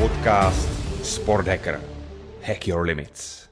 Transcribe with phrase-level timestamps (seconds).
[0.00, 1.80] Podcast Sport Hacker.
[2.42, 3.49] Hack your limits.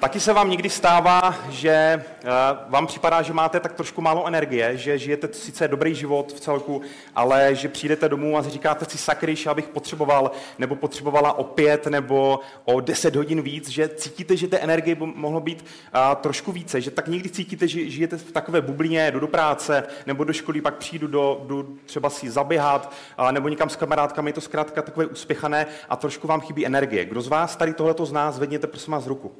[0.00, 2.28] Taky se vám někdy stává, že eh,
[2.68, 6.82] vám připadá, že máte tak trošku málo energie, že žijete sice dobrý život v celku,
[7.14, 11.86] ale že přijdete domů a říkáte si sakry, že abych potřeboval nebo potřebovala o pět
[11.86, 16.52] nebo o deset hodin víc, že cítíte, že té energie by mohlo být a, trošku
[16.52, 20.32] více, že tak někdy cítíte, že žijete v takové bublině, jdu do práce nebo do
[20.32, 24.40] školy, pak přijdu do, do třeba si zaběhat a, nebo někam s kamarádkami, je to
[24.40, 27.04] zkrátka takové uspěchané a trošku vám chybí energie.
[27.04, 29.32] Kdo z vás tady tohleto z nás, zvedněte prosím vás ruku.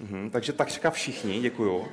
[0.00, 1.88] Mhm, takže tak říká všichni, děkuju.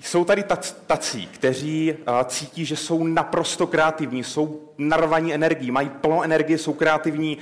[0.00, 0.44] Jsou tady
[0.86, 1.94] tací, kteří
[2.26, 7.38] cítí, že jsou naprosto kreativní, jsou narvaní energií, mají plno energie, jsou kreativní,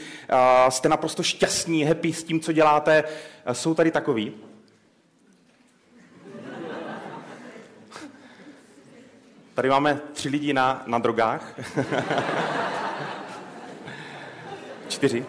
[0.69, 3.05] jste naprosto šťastní, happy s tím, co děláte.
[3.52, 4.33] Jsou tady takový?
[9.55, 11.55] Tady máme tři lidi na, na drogách.
[14.88, 15.26] Čtyři.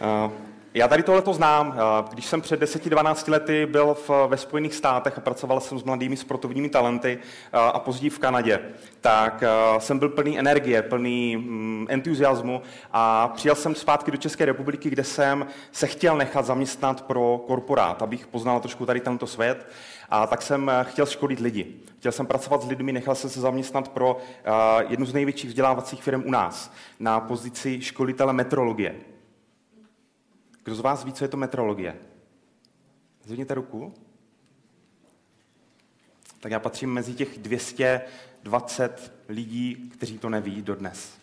[0.74, 1.74] Já tady tohle znám.
[2.12, 6.16] Když jsem před 10-12 lety byl v, ve Spojených státech a pracoval jsem s mladými
[6.16, 7.18] sportovními talenty
[7.52, 8.60] a později v Kanadě,
[9.00, 9.44] tak
[9.78, 15.04] jsem byl plný energie, plný mm, entuziasmu a přijel jsem zpátky do České republiky, kde
[15.04, 19.68] jsem se chtěl nechat zaměstnat pro korporát, abych poznal trošku tady tento svět.
[20.10, 21.66] A tak jsem chtěl školit lidi.
[21.98, 24.16] Chtěl jsem pracovat s lidmi, nechal jsem se zaměstnat pro
[24.88, 29.09] jednu z největších vzdělávacích firm u nás na pozici školitele metrologie.
[30.70, 31.96] Kdo z vás ví, co je to metrologie?
[33.24, 33.94] Zvedněte ruku.
[36.40, 41.18] Tak já patřím mezi těch 220 lidí, kteří to neví dodnes.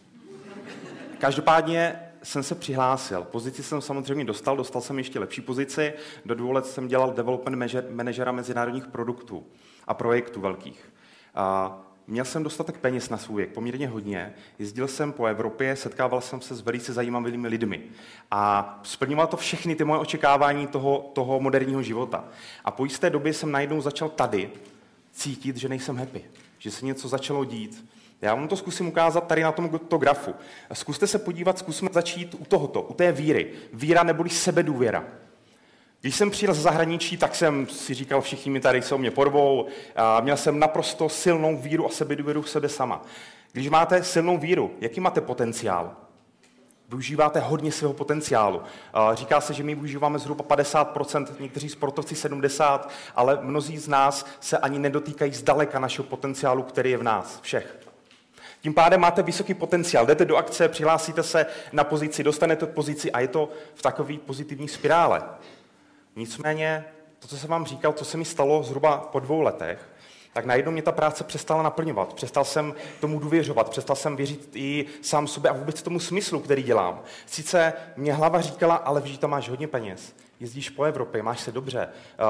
[1.19, 3.23] Každopádně jsem se přihlásil.
[3.23, 5.93] Pozici jsem samozřejmě dostal, dostal jsem ještě lepší pozici.
[6.25, 7.57] Do dvou let jsem dělal development
[7.89, 9.45] manažera mezinárodních produktů
[9.87, 10.93] a projektů velkých.
[11.35, 14.33] A Měl jsem dostatek peněz na svůj věk, poměrně hodně.
[14.59, 17.81] Jezdil jsem po Evropě, setkával jsem se s velice zajímavými lidmi.
[18.31, 22.25] A splňoval to všechny ty moje očekávání toho, toho moderního života.
[22.65, 24.49] A po jisté době jsem najednou začal tady
[25.11, 26.25] cítit, že nejsem happy,
[26.59, 27.85] že se něco začalo dít.
[28.21, 30.35] Já vám to zkusím ukázat tady na tomto grafu.
[30.73, 33.51] Zkuste se podívat, zkusme začít u tohoto, u té víry.
[33.73, 35.03] Víra neboli sebedůvěra.
[36.01, 39.67] Když jsem přijel z zahraničí, tak jsem si říkal, všichni mi tady jsou mě porvou.
[39.95, 43.01] A měl jsem naprosto silnou víru a sebedůvěru v sebe sama.
[43.51, 45.95] Když máte silnou víru, jaký máte potenciál?
[46.89, 48.61] Využíváte hodně svého potenciálu.
[49.13, 52.79] Říká se, že my využíváme zhruba 50%, někteří sportovci 70%,
[53.15, 57.77] ale mnozí z nás se ani nedotýkají zdaleka našeho potenciálu, který je v nás, všech.
[58.61, 60.05] Tím pádem máte vysoký potenciál.
[60.05, 64.67] Jdete do akce, přihlásíte se na pozici, dostanete pozici a je to v takové pozitivní
[64.67, 65.23] spirále.
[66.17, 66.85] Nicméně
[67.19, 69.89] to, co jsem vám říkal, co se mi stalo zhruba po dvou letech,
[70.33, 72.13] tak najednou mě ta práce přestala naplňovat.
[72.13, 76.63] Přestal jsem tomu důvěřovat, přestal jsem věřit i sám sobě a vůbec tomu smyslu, který
[76.63, 77.01] dělám.
[77.25, 81.51] Sice mě hlava říkala, ale víš, tam máš hodně peněz, jezdíš po Evropě, máš se
[81.51, 81.89] dobře,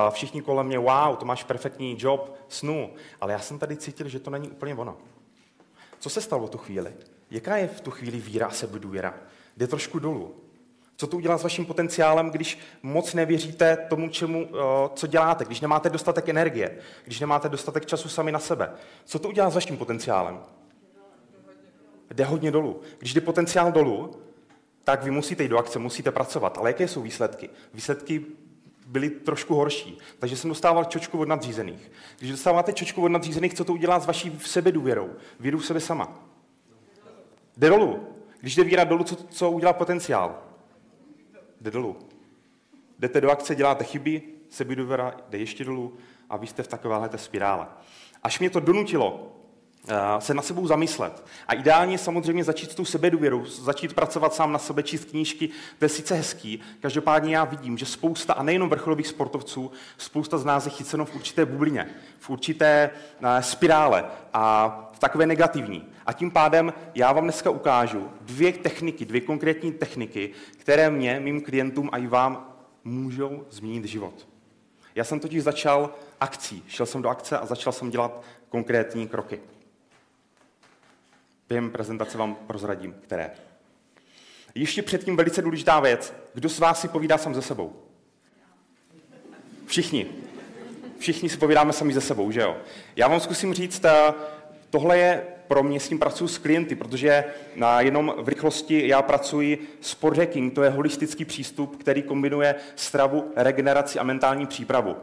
[0.10, 4.20] všichni kolem mě, wow, to máš perfektní job, snu, ale já jsem tady cítil, že
[4.20, 4.98] to není úplně ono.
[6.00, 6.94] Co se stalo v tu chvíli?
[7.32, 9.14] Jaká je v tu chvíli víra a sebedůvěra?
[9.58, 10.36] Jde trošku dolů.
[10.98, 15.62] Co to udělá s vaším potenciálem, když moc nevěříte tomu, čemu, eh, co děláte, když
[15.62, 18.72] nemáte dostatek energie, když nemáte dostatek času sami na sebe?
[19.06, 20.40] Co to udělá s vaším potenciálem?
[22.14, 22.82] Jde hodně dolů.
[23.00, 24.12] Když jde potenciál dolů,
[24.84, 26.58] tak vy musíte jít do akce, musíte pracovat.
[26.58, 27.50] Ale jaké jsou výsledky?
[27.74, 28.26] Výsledky
[28.88, 29.98] byly trošku horší.
[30.20, 31.92] Takže jsem dostával čočku od nadřízených.
[32.20, 35.10] Když dostáváte čočku od nadřízených, co to udělá s vaší sebedůvěrou?
[35.40, 36.20] Víru v sebe sama.
[37.58, 38.08] Jde dolů.
[38.42, 40.47] Když jde víra dolů, co, co udělá potenciál?
[41.62, 41.96] Jde dolů.
[43.00, 45.98] Jdete do akce, děláte chyby, sebedůvěra jde ještě dolů
[46.30, 47.68] a vy jste v takovéhle spirále.
[48.24, 49.37] Až mě to donutilo
[50.20, 51.24] se na sebou zamyslet.
[51.48, 55.50] A ideálně samozřejmě začít s tou sebedůvěrou, začít pracovat sám na sebe, číst knížky,
[55.80, 56.60] to je sice hezký.
[56.80, 61.16] Každopádně já vidím, že spousta, a nejenom vrcholových sportovců, spousta z nás je chyceno v
[61.16, 61.90] určité bublině,
[62.20, 62.90] v určité
[63.22, 65.86] eh, spirále a v takové negativní.
[66.06, 71.42] A tím pádem já vám dneska ukážu dvě techniky, dvě konkrétní techniky, které mě, mým
[71.42, 74.28] klientům a i vám můžou změnit život.
[74.96, 76.64] Já jsem totiž začal akcí.
[76.68, 79.40] Šel jsem do akce a začal jsem dělat konkrétní kroky.
[81.50, 83.32] Během prezentace vám prozradím, které.
[84.56, 86.14] Ještě předtím velice důležitá věc.
[86.34, 87.74] Kdo z vás si povídá sám ze sebou?
[89.66, 90.08] Všichni.
[91.00, 92.58] Všichni si povídáme sami ze sebou, že jo?
[92.96, 94.14] Já vám zkusím říct, eh,
[94.70, 97.24] tohle je pro mě, s tím pracuji s klienty, protože
[97.56, 103.32] na jenom v rychlosti já pracuji sport hacking, to je holistický přístup, který kombinuje stravu,
[103.36, 104.96] regeneraci a mentální přípravu.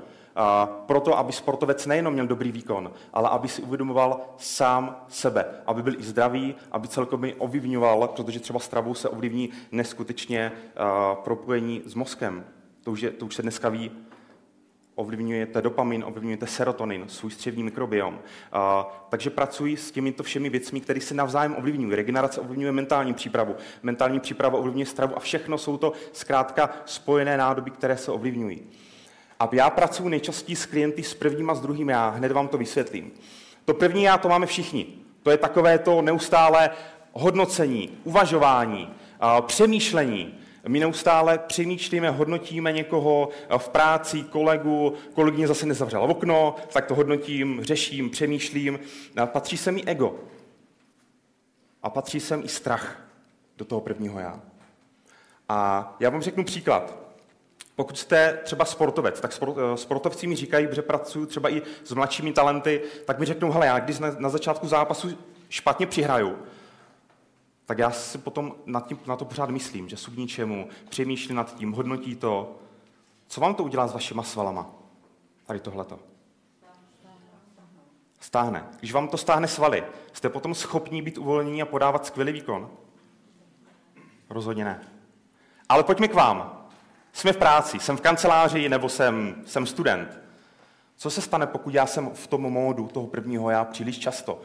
[0.87, 5.95] Proto, aby sportovec nejenom měl dobrý výkon, ale aby si uvědomoval sám sebe, aby byl
[5.95, 10.53] i zdravý, aby celkově ovlivňoval, protože třeba stravou se ovlivní neskutečně
[11.25, 12.45] propojení s mozkem.
[12.85, 13.91] To už, je, to už se dneska ví,
[14.95, 18.19] ovlivňujete dopamin, ovlivňujete serotonin, svůj střevní mikrobiom.
[18.53, 21.95] A, takže pracuji s těmito všemi věcmi, které se navzájem ovlivňují.
[21.95, 27.71] Regenerace ovlivňuje mentální přípravu, mentální příprava ovlivňuje stravu a všechno jsou to zkrátka spojené nádoby,
[27.71, 28.63] které se ovlivňují.
[29.41, 32.59] A já pracuji nejčastěji s klienty s prvním a s druhým já, hned vám to
[32.59, 33.13] vysvětlím.
[33.65, 34.87] To první já to máme všichni.
[35.23, 36.71] To je takové to neustále
[37.13, 38.95] hodnocení, uvažování,
[39.47, 40.35] přemýšlení,
[40.69, 43.29] my neustále přemýšlíme, hodnotíme někoho
[43.59, 48.79] v práci, kolegu, kolegyně zase nezavřela okno, tak to hodnotím, řeším, přemýšlím.
[49.25, 50.15] Patří se mi ego.
[51.83, 53.03] A patří sem i strach
[53.57, 54.41] do toho prvního já.
[55.49, 57.04] A já vám řeknu příklad.
[57.77, 62.33] Pokud jste třeba sportovec, tak eh, sportovci mi říkají, že pracuju třeba i s mladšími
[62.33, 65.19] talenty, tak mi řeknou, hele, já když na začátku zápasu
[65.49, 66.39] špatně přihraju,
[67.67, 71.37] tak já si potom na, tím, na to pořád myslím, že jsou k ničemu, přemýšlím
[71.37, 72.59] nad tím, hodnotí to.
[73.27, 74.71] Co vám to udělá s vašima svalama?
[75.47, 75.99] Tady tohleto.
[78.21, 78.69] Stáhne.
[78.79, 82.71] Když vám to stáhne svaly, jste potom schopní být uvolnění a podávat skvělý výkon?
[84.31, 84.81] Rozhodně ne.
[85.69, 86.64] Ale pojďme k vám.
[87.15, 90.19] Jsme v práci, jsem v kanceláři nebo jsem, jsem student.
[90.97, 94.43] Co se stane, pokud já jsem v tom módu toho prvního já příliš často?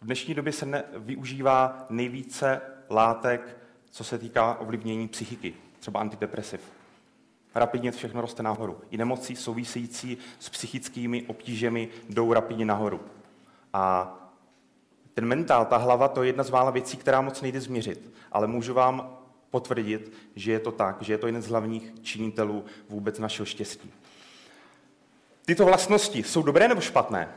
[0.00, 2.60] V dnešní době se ne, využívá nejvíce
[2.90, 3.56] látek,
[3.90, 6.60] co se týká ovlivnění psychiky, třeba antidepresiv.
[7.54, 8.80] Rapidně všechno roste nahoru.
[8.90, 13.00] I nemoci související s psychickými obtížemi jdou rapidně nahoru.
[13.72, 14.14] A
[15.14, 18.12] ten mentál, ta hlava, to je jedna z mála věcí, která moc nejde změřit.
[18.32, 19.18] Ale můžu vám
[19.50, 23.92] potvrdit, že je to tak, že je to jeden z hlavních činitelů vůbec našeho štěstí.
[25.44, 27.28] Tyto vlastnosti jsou dobré nebo špatné?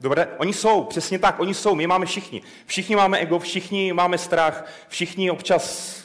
[0.00, 0.28] Dobré?
[0.38, 2.42] Oni jsou, přesně tak, oni jsou, my máme všichni.
[2.66, 5.96] Všichni máme ego, všichni máme strach, všichni občas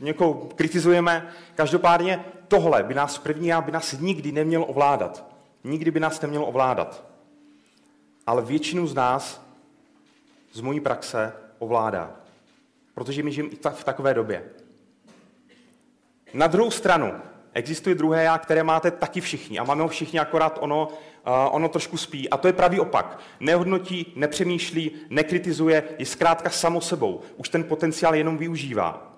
[0.00, 1.32] někoho kritizujeme.
[1.54, 5.24] Každopádně tohle by nás první já by nás nikdy nemělo ovládat.
[5.64, 7.04] Nikdy by nás nemělo ovládat.
[8.26, 9.46] Ale většinu z nás
[10.52, 12.16] z mojí praxe ovládá.
[12.94, 14.44] Protože my žijeme i v takové době.
[16.34, 17.12] Na druhou stranu,
[17.56, 20.94] Existuje druhé já, které máte taky všichni a máme ho všichni, akorát ono, uh,
[21.50, 22.30] ono trošku spí.
[22.30, 23.18] A to je pravý opak.
[23.40, 27.20] Nehodnotí, nepřemýšlí, nekritizuje, je zkrátka samo sebou.
[27.36, 29.12] Už ten potenciál jenom využívá.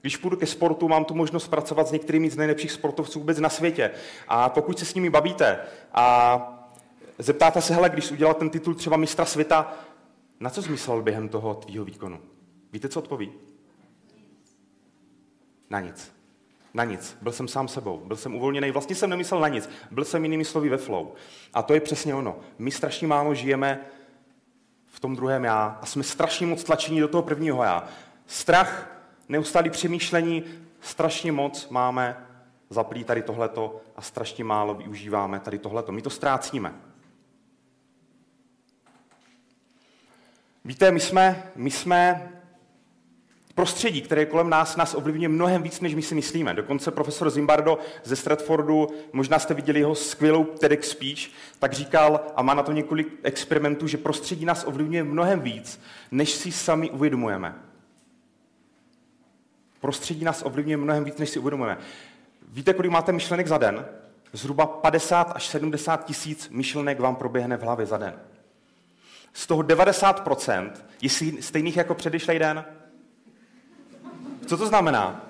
[0.00, 3.48] Když půjdu ke sportu, mám tu možnost pracovat s některými z nejlepších sportovců vůbec na
[3.48, 3.90] světě.
[4.28, 5.58] A pokud se s nimi bavíte
[5.92, 6.53] a
[7.18, 9.74] zeptáte se, hele, když udělal ten titul třeba mistra světa,
[10.40, 12.20] na co zmyslel během toho tvýho výkonu?
[12.72, 13.32] Víte, co odpoví?
[15.70, 16.12] Na nic.
[16.74, 17.16] Na nic.
[17.22, 18.02] Byl jsem sám sebou.
[18.04, 18.70] Byl jsem uvolněný.
[18.70, 19.70] Vlastně jsem nemyslel na nic.
[19.90, 21.12] Byl jsem jinými slovy ve flow.
[21.54, 22.36] A to je přesně ono.
[22.58, 23.80] My strašně málo žijeme
[24.86, 27.88] v tom druhém já a jsme strašně moc tlačení do toho prvního já.
[28.26, 30.44] Strach, neustálý přemýšlení,
[30.80, 32.26] strašně moc máme
[32.70, 35.92] zaplý tady tohleto a strašně málo využíváme tady tohleto.
[35.92, 36.74] My to ztrácíme.
[40.64, 42.30] Víte, my jsme, my jsme
[43.54, 46.54] Prostředí, které kolem nás, nás ovlivňuje mnohem víc, než my si myslíme.
[46.54, 52.42] Dokonce profesor Zimbardo ze Stratfordu, možná jste viděli jeho skvělou TEDx speech, tak říkal, a
[52.42, 55.80] má na to několik experimentů, že prostředí nás ovlivňuje mnohem víc,
[56.10, 57.54] než si sami uvědomujeme.
[59.80, 61.78] Prostředí nás ovlivňuje mnohem víc, než si uvědomujeme.
[62.48, 63.86] Víte, kolik máte myšlenek za den?
[64.32, 68.14] Zhruba 50 až 70 tisíc myšlenek vám proběhne v hlavě za den.
[69.34, 70.70] Z toho 90%
[71.02, 72.64] je stejných jako předešlý den.
[74.46, 75.24] Co to znamená?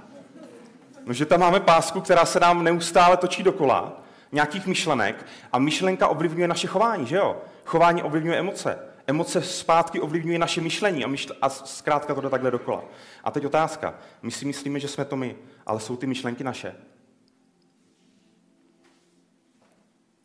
[1.04, 6.08] No, že tam máme pásku, která se nám neustále točí dokola, nějakých myšlenek a myšlenka
[6.08, 7.42] ovlivňuje naše chování, že jo?
[7.64, 8.78] Chování ovlivňuje emoce.
[9.06, 12.84] Emoce zpátky ovlivňuje naše myšlení a, myšl- a zkrátka to jde takhle dokola.
[13.24, 13.94] A teď otázka.
[14.22, 16.74] My si myslíme, že jsme to my, ale jsou ty myšlenky naše?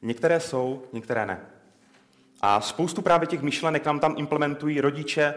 [0.02, 1.59] Některé jsou, některé ne.
[2.42, 5.36] A spoustu právě těch myšlenek nám tam implementují rodiče,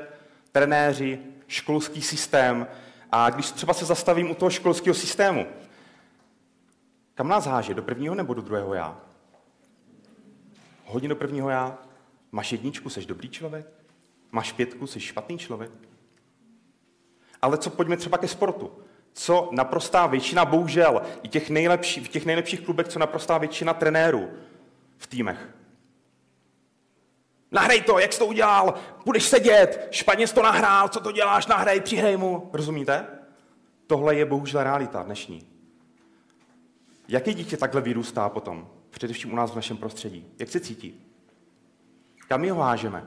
[0.52, 2.66] trenéři, školský systém,
[3.12, 5.46] a když třeba se zastavím u toho školského systému,
[7.14, 7.74] kam nás háže?
[7.74, 9.00] Do prvního nebo do druhého já?
[10.86, 11.78] Hodně do prvního já.
[12.32, 13.66] Máš jedničku, jsi dobrý člověk?
[14.32, 15.70] Máš pětku, jsi špatný člověk?
[17.42, 18.72] Ale co pojďme třeba ke sportu?
[19.12, 24.30] Co naprostá většina, bohužel, i těch nejlepší, v těch nejlepších klubech, co naprostá většina trenérů
[24.98, 25.48] v týmech.
[27.52, 31.46] Nahrej to, jak jsi to udělal, budeš sedět, špatně jsi to nahrál, co to děláš,
[31.46, 32.50] nahraj, přihraj mu.
[32.52, 33.06] Rozumíte?
[33.92, 35.46] tohle je bohužel realita dnešní.
[37.08, 38.68] Jaké dítě takhle vyrůstá potom?
[38.90, 40.26] Především u nás v našem prostředí.
[40.38, 41.00] Jak se cítí?
[42.28, 43.04] Kam ho hážeme?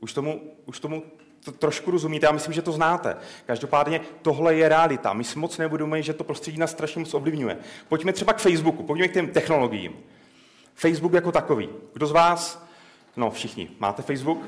[0.00, 1.02] Už tomu, už tomu
[1.44, 3.16] to trošku rozumíte, já myslím, že to znáte.
[3.46, 5.12] Každopádně tohle je realita.
[5.12, 7.58] My si moc nebudeme, že to prostředí nás strašně moc ovlivňuje.
[7.88, 9.96] Pojďme třeba k Facebooku, pojďme k těm technologiím.
[10.76, 11.68] Facebook jako takový.
[11.92, 12.66] Kdo z vás?
[13.16, 13.70] No, všichni.
[13.78, 14.38] Máte Facebook?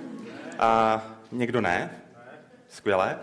[0.58, 2.02] A někdo ne?
[2.68, 3.18] Skvělé.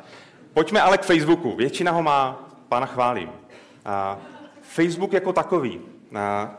[0.54, 1.56] Pojďme ale k Facebooku.
[1.56, 3.30] Většina ho má, pána chválím.
[3.86, 4.18] A
[4.62, 5.82] Facebook jako takový.
[6.16, 6.58] A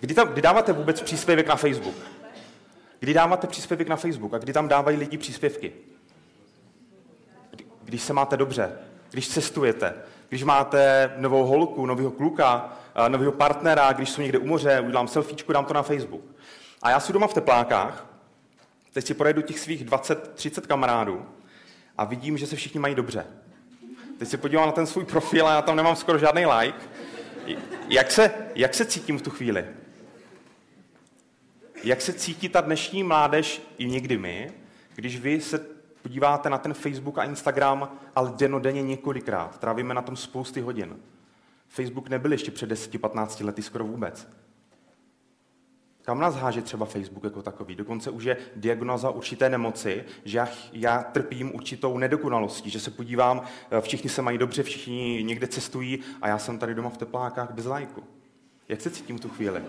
[0.00, 1.94] kdy, tam, kdy dáváte vůbec příspěvek na Facebook?
[3.00, 5.72] Kdy dáváte příspěvek na Facebook a kdy tam dávají lidi příspěvky?
[7.84, 8.72] Když se máte dobře,
[9.10, 9.94] když cestujete,
[10.30, 12.72] když máte novou holku, nového kluka,
[13.08, 16.24] nového partnera, když jsou někde u moře, udělám selfiečku, dám to na Facebook.
[16.82, 18.06] A já si doma v teplákách,
[18.92, 21.26] teď si projedu těch svých 20-30 kamarádů
[21.98, 23.26] a vidím, že se všichni mají dobře.
[24.18, 26.78] Teď se podívám na ten svůj profil a já tam nemám skoro žádný like.
[27.88, 29.64] Jak se, jak se cítím v tu chvíli?
[31.84, 34.52] Jak se cítí ta dnešní mládež, i někdy my,
[34.94, 39.58] když vy se podíváte na ten Facebook a Instagram, ale denodenně několikrát.
[39.58, 40.96] Trávíme na tom spousty hodin.
[41.68, 44.28] Facebook nebyl ještě před 10-15 lety skoro vůbec.
[46.02, 47.74] Kam nás háže třeba Facebook jako takový?
[47.74, 53.42] Dokonce už je diagnoza určité nemoci, že já, já trpím určitou nedokonalostí, že se podívám,
[53.70, 57.52] eh, všichni se mají dobře, všichni někde cestují a já jsem tady doma v teplákách
[57.52, 58.04] bez lajku.
[58.68, 59.62] Jak se cítím v tu chvíli?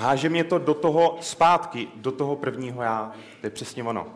[0.00, 3.12] Háže mě to do toho zpátky, do toho prvního já.
[3.40, 4.06] To je přesně ono.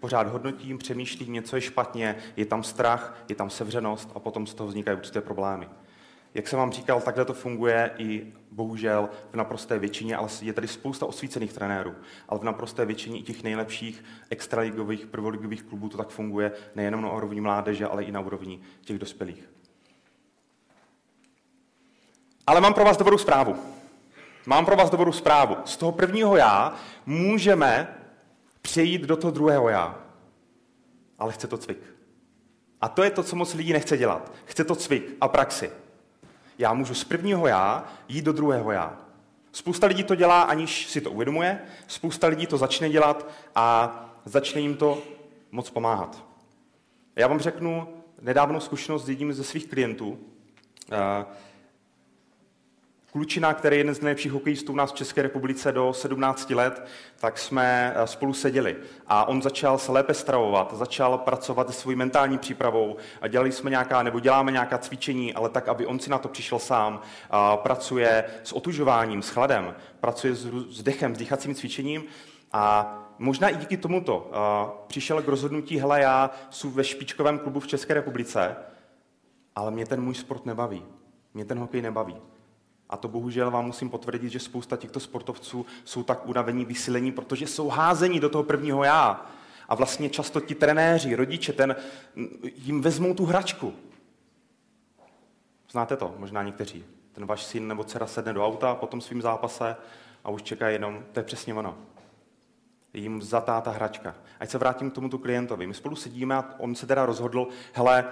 [0.00, 4.54] Pořád hodnotím, přemýšlím, něco je špatně, je tam strach, je tam sevřenost a potom z
[4.54, 5.68] toho vznikají určité problémy.
[6.34, 10.68] Jak jsem vám říkal, takhle to funguje i bohužel v naprosté většině, ale je tady
[10.68, 11.94] spousta osvícených trenérů,
[12.28, 17.12] ale v naprosté většině i těch nejlepších extraligových, prvoligových klubů to tak funguje nejenom na
[17.12, 19.50] úrovni mládeže, ale i na úrovni těch dospělých.
[22.46, 23.75] Ale mám pro vás dobrou zprávu.
[24.48, 25.56] Mám pro vás dobrou zprávu.
[25.64, 26.74] Z toho prvního já
[27.06, 27.96] můžeme
[28.62, 29.98] přejít do toho druhého já.
[31.18, 31.78] Ale chce to cvik.
[32.80, 34.32] A to je to, co moc lidí nechce dělat.
[34.44, 35.70] Chce to cvik a praxi.
[36.58, 38.98] Já můžu z prvního já jít do druhého já.
[39.52, 41.60] Spousta lidí to dělá, aniž si to uvědomuje.
[41.86, 45.02] Spousta lidí to začne dělat a začne jim to
[45.50, 46.24] moc pomáhat.
[47.16, 47.88] Já vám řeknu
[48.20, 50.18] nedávnou zkušenost s jedním ze svých klientů.
[53.16, 56.86] Klučina, který je jeden z nejlepších hokejistů u nás v České republice do 17 let,
[57.20, 58.76] tak jsme eh, spolu seděli.
[59.06, 63.70] A on začal se lépe stravovat, začal pracovat se svou mentální přípravou a dělali jsme
[63.70, 67.00] nějaká, nebo děláme nějaká cvičení, ale tak, aby on si na to přišel sám.
[67.30, 72.04] A pracuje s otužováním, s chladem, pracuje s, s dechem, s dýchacím cvičením
[72.52, 74.30] a možná i díky tomuto
[74.86, 78.56] přišel k rozhodnutí, hele, já jsem ve špičkovém klubu v České republice,
[79.54, 80.82] ale mě ten můj sport nebaví.
[81.34, 82.16] Mě ten hokej nebaví.
[82.90, 87.46] A to bohužel vám musím potvrdit, že spousta těchto sportovců jsou tak unavení, vysílení, protože
[87.46, 89.26] jsou házení do toho prvního já.
[89.68, 91.76] A vlastně často ti trenéři, rodiče, ten,
[92.42, 93.74] jim vezmou tu hračku.
[95.70, 96.84] Znáte to, možná někteří.
[97.12, 99.76] Ten váš syn nebo dcera sedne do auta po tom svým zápase
[100.24, 101.78] a už čeká jenom, to je přesně ono.
[102.94, 104.14] Jim zatá ta hračka.
[104.40, 105.66] Ať se vrátím k tomuto klientovi.
[105.66, 108.04] My spolu sedíme a on se teda rozhodl, hele,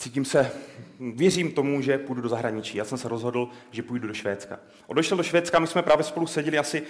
[0.00, 0.52] cítím se,
[1.00, 2.78] věřím tomu, že půjdu do zahraničí.
[2.78, 4.60] Já jsem se rozhodl, že půjdu do Švédska.
[4.86, 6.86] Odešel do Švédska, my jsme právě spolu seděli asi uh,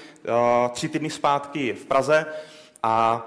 [0.71, 2.27] tři týdny zpátky v Praze
[2.83, 3.27] a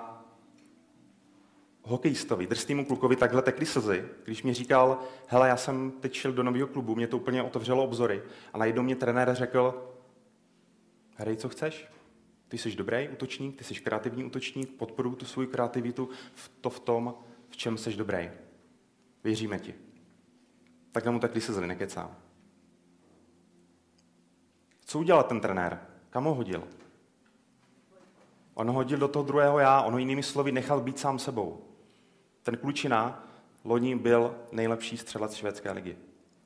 [1.81, 6.43] hokejistovi, drsnému klukovi takhle tekly slzy, když mi říkal, hele, já jsem teď šel do
[6.43, 8.21] nového klubu, mě to úplně otevřelo obzory
[8.53, 9.91] a najednou mě trenér řekl,
[11.15, 11.87] hrej, co chceš?
[12.47, 16.79] Ty jsi dobrý útočník, ty jsi kreativní útočník, podporuji tu svou kreativitu v to v
[16.79, 17.13] tom,
[17.49, 18.29] v čem jsi dobrý.
[19.23, 19.75] Věříme ti.
[20.91, 22.15] Tak mu takhle se zli, nekecám.
[24.85, 25.79] Co udělal ten trenér?
[26.09, 26.67] Kam ho hodil?
[28.53, 31.61] On ho hodil do toho druhého já, on ho jinými slovy nechal být sám sebou.
[32.43, 33.27] Ten klučina
[33.63, 35.97] loni byl nejlepší střelec švédské ligy.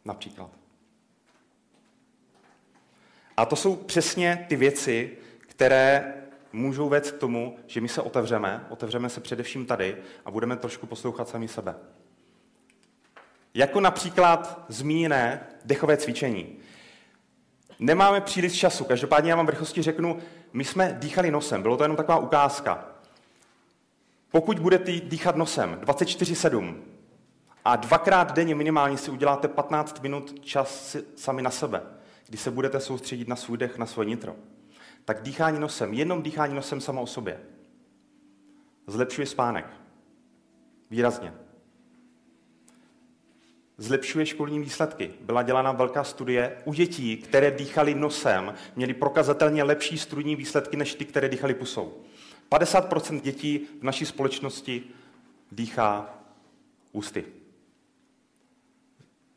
[0.06, 0.50] Například.
[3.38, 6.14] A to jsou přesně ty věci, které
[6.54, 10.88] můžou vést k tomu, že my se otevřeme, otevřeme se především tady a budeme trošku
[10.88, 11.76] poslouchat sami sebe.
[13.58, 16.58] Jako například zmíněné dechové cvičení.
[17.80, 20.20] Nemáme příliš času, každopádně já vám v rychlosti řeknu,
[20.54, 22.86] my jsme dýchali nosem, bylo to jenom taková ukázka.
[24.32, 26.76] Pokud budete dýchat nosem 24-7
[27.66, 31.82] a dvakrát denně minimálně si uděláte 15 minut čas sami na sebe,
[32.28, 34.36] kdy se budete soustředit na svůj dech, na svoje nitro,
[35.06, 37.40] tak dýchání nosem, jenom dýchání nosem samo o sobě,
[38.88, 39.66] zlepšuje spánek.
[40.90, 41.47] Výrazně.
[43.80, 45.12] Zlepšuje školní výsledky.
[45.22, 50.94] Byla dělána velká studie u dětí, které dýchali nosem, měli prokazatelně lepší studijní výsledky než
[50.94, 51.94] ty, které dýchali pusou.
[52.52, 54.84] 50% dětí v naší společnosti
[55.52, 56.14] dýchá
[56.92, 57.26] ústy.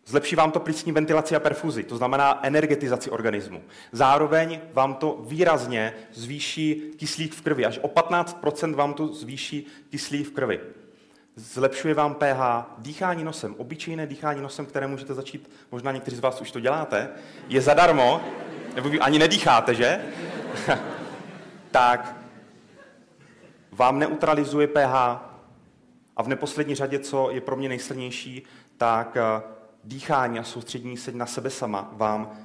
[0.06, 3.62] Zlepší vám to plicní ventilaci a perfuzi, to znamená energetizaci organismu.
[3.92, 7.66] Zároveň vám to výrazně zvýší kyslík v krvi.
[7.66, 10.60] Až o 15% vám to zvýší kyslík v krvi.
[11.40, 16.40] Zlepšuje vám pH, dýchání nosem, obyčejné dýchání nosem, které můžete začít, možná někteří z vás
[16.40, 17.08] už to děláte,
[17.48, 18.20] je zadarmo,
[18.74, 20.04] nebo vy ani nedýcháte, že?
[21.70, 22.16] tak
[23.72, 24.94] vám neutralizuje pH
[26.16, 28.42] a v neposlední řadě, co je pro mě nejsilnější,
[28.76, 29.42] tak eh,
[29.84, 32.38] dýchání a soustředění se na sebe sama vám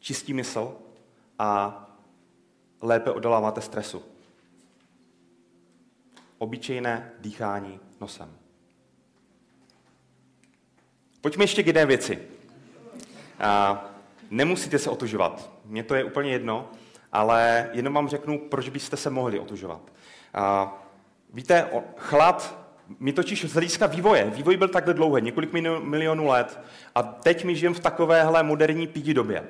[0.00, 0.76] čistí mysl
[1.38, 1.78] a
[2.82, 4.11] lépe odoláváte stresu.
[6.42, 8.36] Obyčejné dýchání nosem.
[11.20, 12.18] Pojďme ještě k jedné věci.
[13.38, 13.84] A
[14.30, 15.50] nemusíte se otužovat.
[15.64, 16.70] Mně to je úplně jedno,
[17.12, 19.80] ale jenom vám řeknu, proč byste se mohli otužovat.
[20.34, 20.74] A
[21.32, 22.58] víte, chlad
[22.98, 26.60] my totiž z hlediska vývoje, vývoj byl takhle dlouhý, několik milionů let,
[26.94, 29.48] a teď my žijeme v takovéhle moderní pídi době.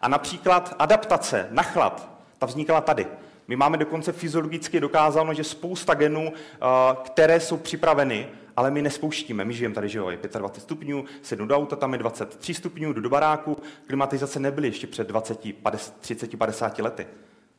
[0.00, 3.06] A například adaptace na chlad, ta vznikala tady.
[3.50, 6.66] My máme dokonce fyziologicky dokázáno, že spousta genů, eh,
[7.04, 9.44] které jsou připraveny, ale my nespouštíme.
[9.44, 12.92] My žijeme tady, že jo, je 25 stupňů, sednu do auta, tam je 23 stupňů,
[12.92, 13.56] jdu do baráku.
[13.86, 17.06] Klimatizace nebyly ještě před 20, 50, 30, 50 lety.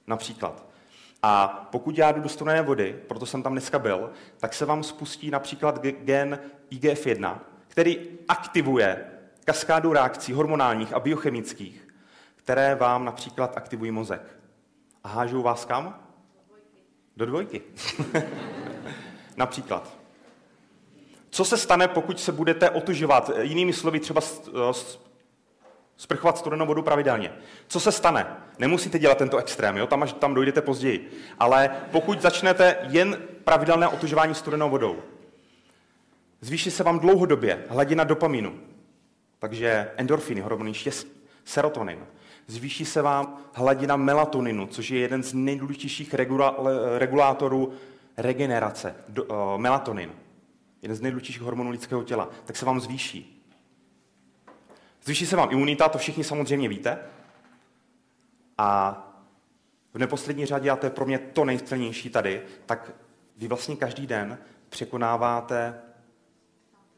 [0.08, 0.66] Například.
[1.24, 4.84] A pokud já jdu do studené vody, proto jsem tam dneska byl, tak se vám
[4.84, 6.40] spustí například gen
[6.72, 9.06] IGF-1, který aktivuje
[9.46, 11.88] kaskádu reakcí hormonálních a biochemických,
[12.36, 14.41] které vám například aktivují mozek.
[15.04, 16.00] A hážou vás kam?
[17.18, 17.62] Do dvojky.
[19.38, 19.98] například.
[21.30, 23.32] Co se stane, pokud se budete otužovat?
[23.42, 24.22] Jinými slovy, třeba
[25.98, 27.34] sprchovat studenou vodu pravidelně.
[27.68, 28.28] Co se stane?
[28.60, 29.88] Nemusíte dělat tento extrém, jo?
[29.88, 31.12] Tam, až tam dojdete později.
[31.40, 35.00] Ale pokud začnete jen pravidelné otužování studenou vodou,
[36.42, 38.60] zvýší se vám dlouhodobě hladina dopaminu,
[39.40, 41.12] takže endorfiny, hormony štěstí,
[41.46, 42.06] serotonin.
[42.52, 46.16] Zvýší se vám hladina melatoninu, což je jeden z nejdůležitějších
[46.98, 47.74] regulátorů
[48.18, 49.26] regenerace, uh,
[49.58, 50.12] melatonin.
[50.82, 52.30] Jeden z nejdůležitějších hormonů lidského těla.
[52.46, 53.46] Tak se vám zvýší.
[55.04, 57.00] Zvýší se vám imunita, to všichni samozřejmě víte.
[58.58, 58.98] A
[59.94, 62.92] v neposlední řadě, a to je pro mě to nejsilnější tady, tak
[63.38, 64.38] vy vlastně každý den
[64.70, 65.82] překonáváte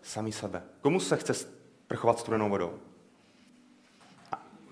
[0.02, 0.64] sami sebe.
[0.82, 1.34] Komu se chce
[1.88, 2.80] prchovat studenou vodou?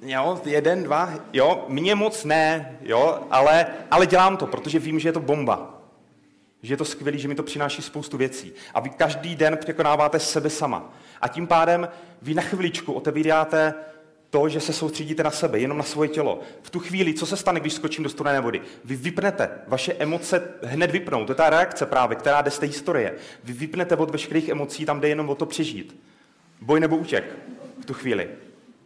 [0.01, 5.09] Jo, jeden, dva, jo, mně moc ne, jo, ale, ale dělám to, protože vím, že
[5.09, 5.81] je to bomba
[6.63, 8.53] že je to skvělé, že mi to přináší spoustu věcí.
[8.73, 10.93] A vy každý den překonáváte sebe sama.
[11.21, 11.89] A tím pádem
[12.21, 13.73] vy na chviličku otevíráte
[14.29, 16.39] to, že se soustředíte na sebe, jenom na svoje tělo.
[16.61, 18.61] V tu chvíli, co se stane, když skočím do studené vody?
[18.85, 21.25] Vy vypnete, vaše emoce hned vypnou.
[21.25, 23.15] To je ta reakce právě, která jde z té historie.
[23.43, 26.01] Vy vypnete od veškerých emocí, tam jde jenom o to přežít.
[26.61, 27.37] Boj nebo útěk
[27.81, 28.29] v tu chvíli.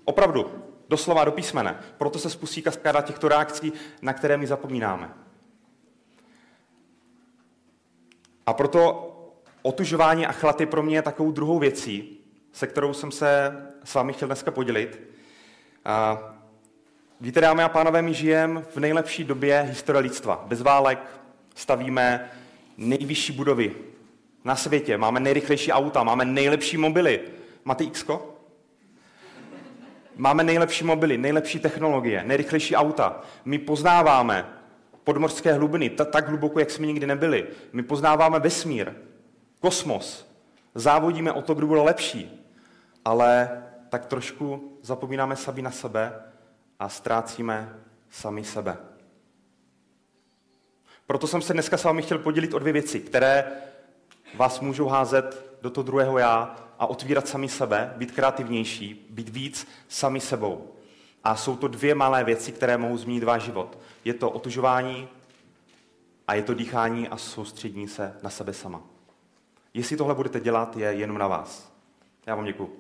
[0.05, 0.51] Opravdu,
[0.89, 1.79] doslova do písmene.
[1.97, 5.13] Proto se spustí kaskáda těchto reakcí, na které my zapomínáme.
[8.45, 9.11] A proto
[9.61, 12.19] otužování a chlad je pro mě takovou druhou věcí,
[12.51, 13.51] se kterou jsem se
[13.83, 15.01] s vámi chtěl dneska podělit.
[15.85, 16.19] A
[17.21, 20.45] víte, dámy a pánové, my žijeme v nejlepší době historie lidstva.
[20.47, 20.99] Bez válek
[21.55, 22.31] stavíme
[22.77, 23.75] nejvyšší budovy
[24.43, 27.21] na světě, máme nejrychlejší auta, máme nejlepší mobily.
[27.65, 28.05] Máte x
[30.15, 33.21] Máme nejlepší mobily, nejlepší technologie, nejrychlejší auta.
[33.45, 34.49] My poznáváme
[35.03, 37.47] podmořské hlubiny, tak hluboko, jak jsme nikdy nebyli.
[37.73, 38.93] My poznáváme vesmír,
[39.59, 40.27] kosmos,
[40.75, 42.45] závodíme o to, kdo bude lepší,
[43.05, 46.13] ale tak trošku zapomínáme sami na sebe
[46.79, 47.75] a ztrácíme
[48.09, 48.77] sami sebe.
[51.07, 53.51] Proto jsem se dneska s vámi chtěl podělit o dvě věci, které
[54.35, 59.67] vás můžou házet do toho druhého já a otvírat sami sebe, být kreativnější, být víc
[59.87, 60.71] sami sebou.
[61.23, 63.77] A jsou to dvě malé věci, které mohou změnit váš život.
[64.05, 65.07] Je to otužování
[66.27, 68.81] a je to dýchání a soustřední se na sebe sama.
[69.73, 71.71] Jestli tohle budete dělat, je jenom na vás.
[72.25, 72.79] Já vám děkuji.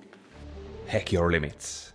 [0.87, 1.94] Hack your limits.